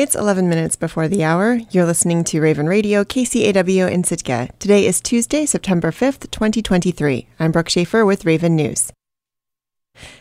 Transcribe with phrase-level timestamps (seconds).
[0.00, 1.60] It's 11 minutes before the hour.
[1.72, 4.48] You're listening to Raven Radio, KCAW in Sitka.
[4.58, 7.26] Today is Tuesday, September 5th, 2023.
[7.38, 8.90] I'm Brooke Schaefer with Raven News.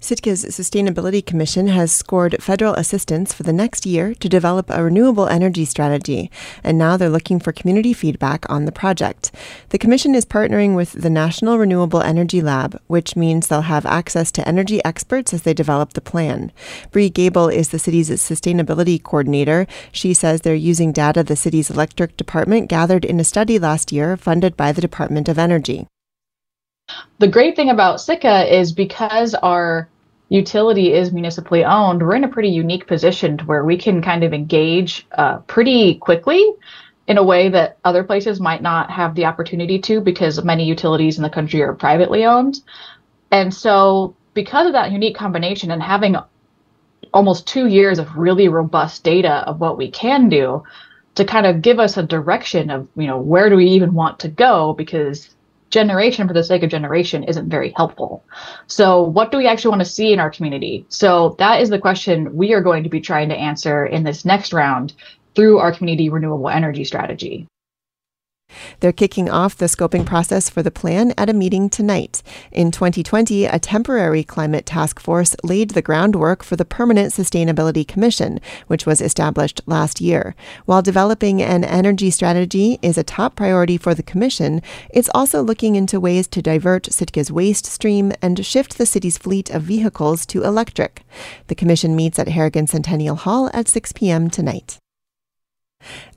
[0.00, 5.28] Sitka's Sustainability Commission has scored federal assistance for the next year to develop a renewable
[5.28, 6.30] energy strategy,
[6.64, 9.30] and now they're looking for community feedback on the project.
[9.68, 14.32] The Commission is partnering with the National Renewable Energy Lab, which means they'll have access
[14.32, 16.50] to energy experts as they develop the plan.
[16.90, 19.66] Bree Gable is the city's sustainability coordinator.
[19.92, 24.16] She says they're using data the city's electric department gathered in a study last year
[24.16, 25.86] funded by the Department of Energy.
[27.22, 29.88] The great thing about Sitka is because our
[30.28, 34.24] utility is municipally owned, we're in a pretty unique position to where we can kind
[34.24, 36.44] of engage uh, pretty quickly
[37.06, 41.16] in a way that other places might not have the opportunity to because many utilities
[41.16, 42.60] in the country are privately owned.
[43.30, 46.16] And so, because of that unique combination and having
[47.14, 50.64] almost two years of really robust data of what we can do
[51.14, 54.18] to kind of give us a direction of, you know, where do we even want
[54.18, 54.72] to go?
[54.72, 55.28] Because
[55.72, 58.24] generation for the sake of generation isn't very helpful.
[58.68, 60.86] So, what do we actually want to see in our community?
[60.88, 64.24] So, that is the question we are going to be trying to answer in this
[64.24, 64.94] next round
[65.34, 67.48] through our community renewable energy strategy.
[68.80, 72.22] They're kicking off the scoping process for the plan at a meeting tonight.
[72.50, 78.40] In 2020, a temporary climate task force laid the groundwork for the Permanent Sustainability Commission,
[78.66, 80.34] which was established last year.
[80.66, 85.76] While developing an energy strategy is a top priority for the Commission, it's also looking
[85.76, 90.42] into ways to divert Sitka's waste stream and shift the city's fleet of vehicles to
[90.42, 91.02] electric.
[91.46, 94.30] The Commission meets at Harrigan Centennial Hall at 6 p.m.
[94.30, 94.78] tonight.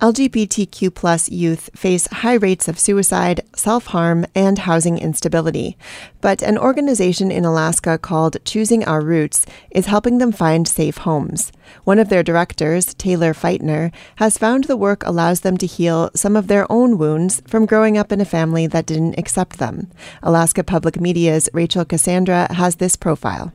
[0.00, 5.76] LGBTQ plus youth face high rates of suicide, self harm, and housing instability.
[6.20, 11.52] But an organization in Alaska called Choosing Our Roots is helping them find safe homes.
[11.84, 16.36] One of their directors, Taylor Feitner, has found the work allows them to heal some
[16.36, 19.90] of their own wounds from growing up in a family that didn't accept them.
[20.22, 23.52] Alaska Public Media's Rachel Cassandra has this profile.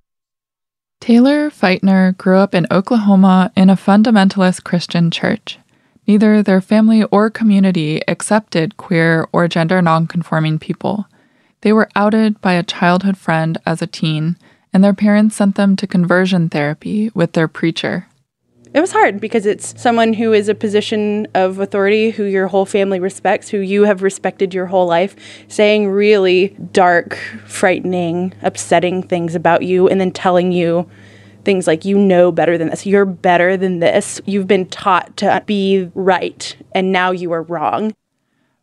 [1.00, 5.60] Taylor Feitner grew up in Oklahoma in a fundamentalist Christian church.
[6.08, 11.06] Neither their family or community accepted queer or gender nonconforming people.
[11.62, 14.38] They were outed by a childhood friend as a teen,
[14.72, 18.08] and their parents sent them to conversion therapy with their preacher.
[18.74, 22.66] It was hard because it's someone who is a position of authority who your whole
[22.66, 25.16] family respects, who you have respected your whole life,
[25.48, 27.16] saying really dark,
[27.48, 30.90] frightening, upsetting things about you, and then telling you
[31.48, 35.42] things like, you know better than this, you're better than this, you've been taught to
[35.46, 37.94] be right, and now you are wrong.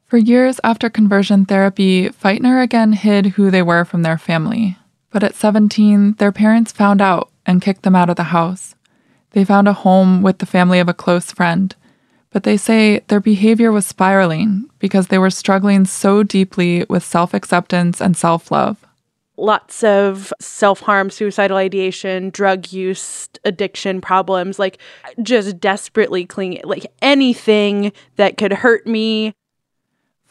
[0.04, 4.76] For years after conversion therapy, Feitner again hid who they were from their family.
[5.10, 8.74] But at 17, their parents found out and kicked them out of the house.
[9.30, 11.74] They found a home with the family of a close friend,
[12.32, 17.32] but they say their behavior was spiraling because they were struggling so deeply with self
[17.32, 18.83] acceptance and self love
[19.36, 24.78] lots of self harm, suicidal ideation, drug use, addiction problems, like
[25.22, 29.34] just desperately clinging, like anything that could hurt me.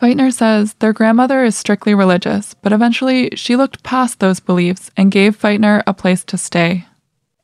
[0.02, 5.12] Feitner says their grandmother is strictly religious, but eventually she looked past those beliefs and
[5.12, 6.86] gave Feitner a place to stay.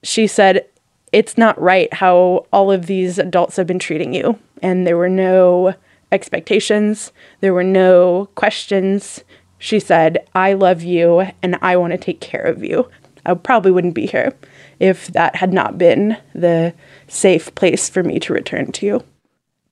[0.03, 0.65] She said,
[1.11, 4.37] It's not right how all of these adults have been treating you.
[4.61, 5.73] And there were no
[6.11, 9.23] expectations, there were no questions.
[9.59, 12.89] She said, I love you and I want to take care of you.
[13.25, 14.33] I probably wouldn't be here
[14.79, 16.73] if that had not been the
[17.07, 19.03] safe place for me to return to.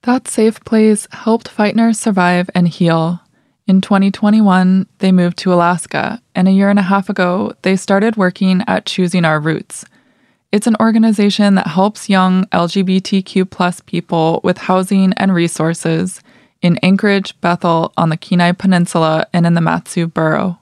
[0.04, 3.22] That safe place helped Feitner survive and heal.
[3.66, 8.16] In 2021, they moved to Alaska, and a year and a half ago, they started
[8.16, 9.84] working at Choosing Our Roots.
[10.54, 16.22] It's an organization that helps young LGBTQ people with housing and resources
[16.62, 20.60] in Anchorage, Bethel, on the Kenai Peninsula, and in the Mat-Su Borough.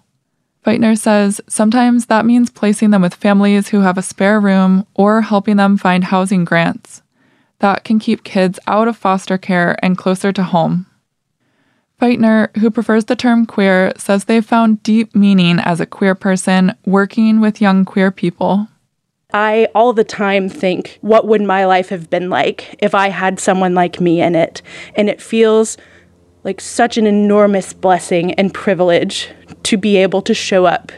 [0.66, 5.22] Feitner says sometimes that means placing them with families who have a spare room or
[5.22, 7.04] helping them find housing grants.
[7.60, 10.88] That can keep kids out of foster care and closer to home.
[12.02, 16.76] Feitner, who prefers the term queer, says they've found deep meaning as a queer person
[16.86, 18.68] working with young queer people.
[19.34, 23.40] I all the time think, what would my life have been like if I had
[23.40, 24.62] someone like me in it?
[24.96, 25.78] And it feels
[26.44, 29.30] like such an enormous blessing and privilege
[29.64, 30.92] to be able to show up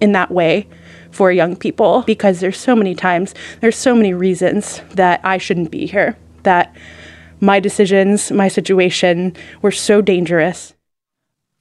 [0.00, 0.68] in that way
[1.10, 5.70] for young people because there's so many times, there's so many reasons that I shouldn't
[5.70, 6.74] be here, that
[7.40, 10.74] my decisions, my situation were so dangerous.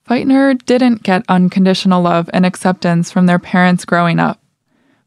[0.10, 4.42] Feitner didn't get unconditional love and acceptance from their parents growing up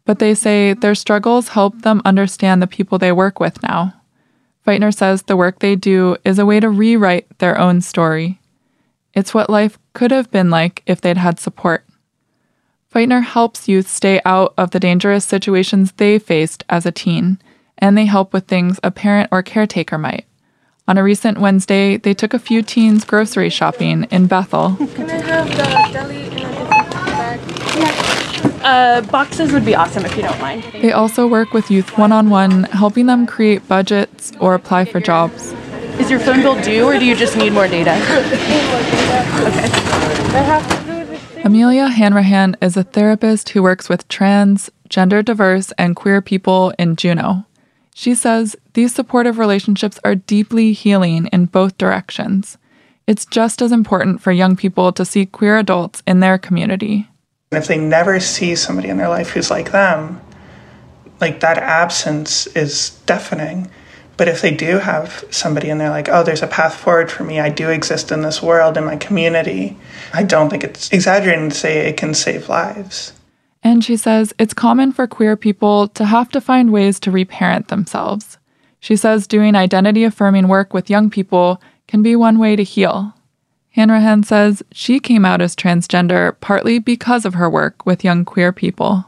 [0.04, 3.94] but they say their struggles help them understand the people they work with now.
[4.66, 8.40] Feitner says the work they do is a way to rewrite their own story.
[9.14, 11.84] It's what life could have been like if they'd had support.
[12.92, 17.38] Feitner helps youth stay out of the dangerous situations they faced as a teen,
[17.78, 20.26] and they help with things a parent or caretaker might.
[20.88, 24.74] On a recent Wednesday, they took a few teens grocery shopping in Bethel.
[24.94, 27.40] Can I have the deli in a different bag?
[27.76, 28.49] Yeah.
[28.62, 30.62] Uh, boxes would be awesome if you don't mind.
[30.74, 35.00] They also work with youth one on one, helping them create budgets or apply for
[35.00, 35.52] jobs.
[35.98, 37.92] Is your phone bill due or do you just need more data?
[41.44, 46.96] Amelia Hanrahan is a therapist who works with trans, gender diverse, and queer people in
[46.96, 47.44] Juneau.
[47.94, 52.58] She says these supportive relationships are deeply healing in both directions.
[53.06, 57.08] It's just as important for young people to see queer adults in their community.
[57.52, 60.20] If they never see somebody in their life who's like them,
[61.20, 63.68] like that absence is deafening.
[64.16, 67.24] But if they do have somebody and they're like, oh, there's a path forward for
[67.24, 69.76] me, I do exist in this world, in my community,
[70.14, 73.14] I don't think it's exaggerating to say it can save lives.
[73.64, 77.66] And she says it's common for queer people to have to find ways to reparent
[77.66, 78.38] themselves.
[78.78, 83.12] She says doing identity affirming work with young people can be one way to heal.
[83.80, 88.52] Hanrahan says she came out as transgender partly because of her work with young queer
[88.52, 89.06] people.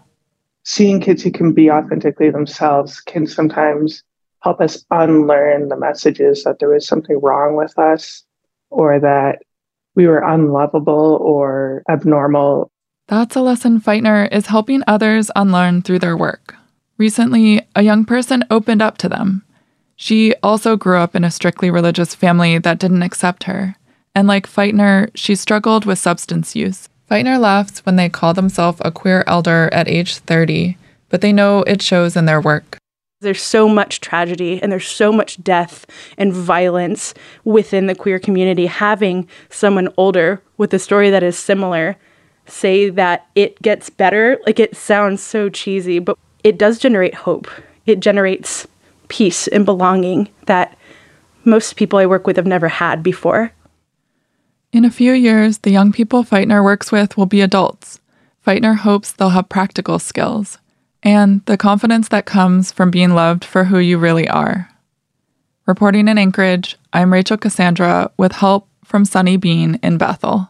[0.64, 4.02] Seeing kids who can be authentically themselves can sometimes
[4.40, 8.24] help us unlearn the messages that there was something wrong with us
[8.70, 9.40] or that
[9.94, 12.70] we were unlovable or abnormal.
[13.08, 16.54] That's a lesson Feitner is helping others unlearn through their work.
[16.96, 19.44] Recently, a young person opened up to them.
[19.96, 23.76] She also grew up in a strictly religious family that didn't accept her.
[24.14, 26.88] And like Feitner, she struggled with substance use.
[27.10, 30.76] Feitner laughs when they call themselves a queer elder at age 30,
[31.08, 32.78] but they know it shows in their work.
[33.20, 35.86] There's so much tragedy and there's so much death
[36.18, 37.14] and violence
[37.44, 38.66] within the queer community.
[38.66, 41.96] Having someone older with a story that is similar
[42.46, 47.48] say that it gets better, like it sounds so cheesy, but it does generate hope.
[47.86, 48.66] It generates
[49.08, 50.76] peace and belonging that
[51.44, 53.52] most people I work with have never had before.
[54.72, 58.00] In a few years, the young people Feitner works with will be adults.
[58.46, 60.58] Feitner hopes they'll have practical skills
[61.02, 64.70] and the confidence that comes from being loved for who you really are.
[65.66, 70.48] Reporting in Anchorage, I'm Rachel Cassandra with help from Sunny Bean in Bethel.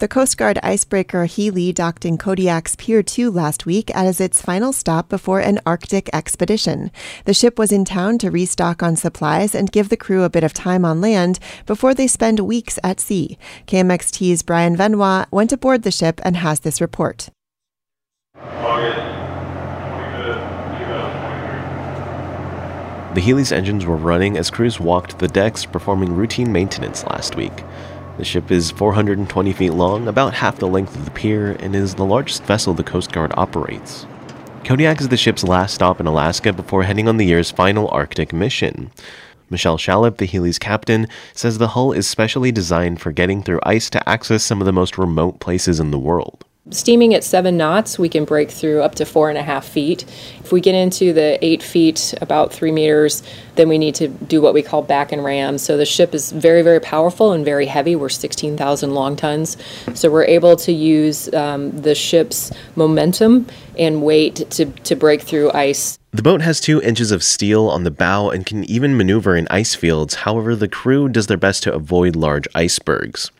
[0.00, 4.72] The Coast Guard icebreaker Healy docked in Kodiak's Pier 2 last week as its final
[4.72, 6.90] stop before an Arctic expedition.
[7.26, 10.42] The ship was in town to restock on supplies and give the crew a bit
[10.42, 13.36] of time on land before they spend weeks at sea.
[13.66, 17.28] KMXT's Brian Benoit went aboard the ship and has this report.
[23.12, 27.64] The Healy's engines were running as crews walked the decks performing routine maintenance last week.
[28.20, 31.94] The ship is 420 feet long, about half the length of the pier, and is
[31.94, 34.04] the largest vessel the Coast Guard operates.
[34.62, 38.34] Kodiak is the ship's last stop in Alaska before heading on the year's final Arctic
[38.34, 38.90] mission.
[39.48, 43.88] Michelle Schallip, the Healy's captain, says the hull is specially designed for getting through ice
[43.88, 46.44] to access some of the most remote places in the world.
[46.72, 50.04] Steaming at seven knots, we can break through up to four and a half feet.
[50.38, 53.24] If we get into the eight feet, about three meters,
[53.56, 55.58] then we need to do what we call back and ram.
[55.58, 57.96] So the ship is very, very powerful and very heavy.
[57.96, 59.56] We're 16,000 long tons.
[59.94, 63.46] So we're able to use um, the ship's momentum
[63.76, 65.99] and weight to, to break through ice.
[66.12, 69.46] The boat has two inches of steel on the bow and can even maneuver in
[69.48, 70.16] ice fields.
[70.16, 73.30] However, the crew does their best to avoid large icebergs.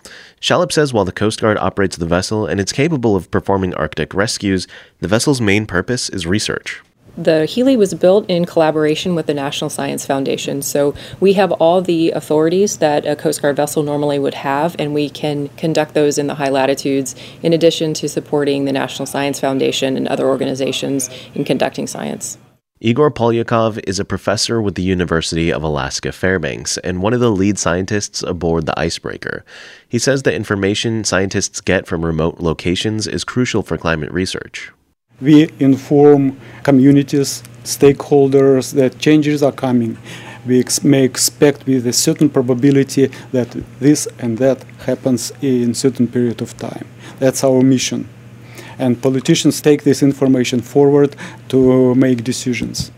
[0.41, 4.15] Schallip says while the Coast Guard operates the vessel and it's capable of performing Arctic
[4.15, 4.69] rescues,
[5.01, 6.81] the vessel's main purpose is research.
[7.19, 10.63] The Healy was built in collaboration with the National Science Foundation.
[10.63, 14.95] So we have all the authorities that a Coast Guard vessel normally would have, and
[14.95, 19.41] we can conduct those in the high latitudes, in addition to supporting the National Science
[19.41, 22.39] Foundation and other organizations in conducting science.
[22.83, 27.31] Igor Polyakov is a professor with the University of Alaska Fairbanks and one of the
[27.31, 29.45] lead scientists aboard the icebreaker.
[29.87, 34.73] He says the information scientists get from remote locations is crucial for climate research.
[35.21, 39.99] We inform communities, stakeholders that changes are coming.
[40.47, 46.09] We ex- may expect with a certain probability that this and that happens in certain
[46.09, 46.87] period of time.
[47.19, 48.09] That's our mission
[48.81, 51.15] and politicians take this information forward
[51.51, 52.91] to make decisions.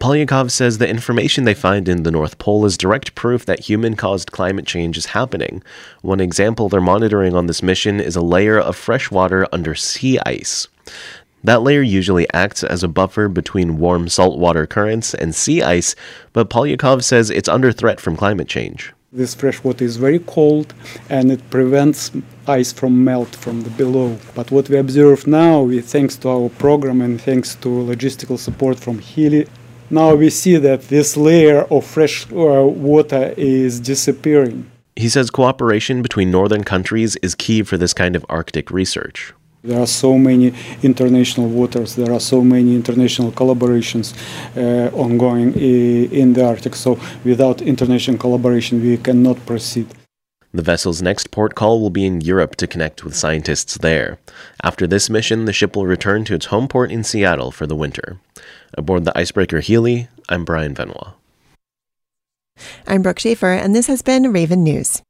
[0.00, 3.96] Polyakov says the information they find in the North Pole is direct proof that human
[3.96, 5.60] caused climate change is happening.
[6.02, 10.20] One example they're monitoring on this mission is a layer of fresh water under sea
[10.24, 10.68] ice.
[11.42, 15.96] That layer usually acts as a buffer between warm saltwater currents and sea ice,
[16.32, 18.92] but Polyakov says it's under threat from climate change.
[19.10, 20.74] This fresh water is very cold
[21.08, 22.12] and it prevents
[22.46, 24.18] ice from melt from the below.
[24.34, 28.78] But what we observe now, we, thanks to our program and thanks to logistical support
[28.78, 29.48] from Healy,
[29.88, 34.70] now we see that this layer of fresh uh, water is disappearing.
[34.94, 39.32] He says cooperation between northern countries is key for this kind of Arctic research.
[39.68, 44.14] There are so many international waters, there are so many international collaborations
[44.56, 46.74] uh, ongoing in the Arctic.
[46.74, 49.86] So, without international collaboration, we cannot proceed.
[50.54, 54.18] The vessel's next port call will be in Europe to connect with scientists there.
[54.62, 57.76] After this mission, the ship will return to its home port in Seattle for the
[57.76, 58.18] winter.
[58.72, 61.12] Aboard the icebreaker Healy, I'm Brian Benoit.
[62.86, 65.02] I'm Brooke Schaefer, and this has been Raven News.